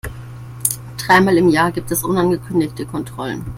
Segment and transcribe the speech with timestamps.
[0.97, 3.45] Dreimal im Jahr gibt es unangekündigte Kontrollen.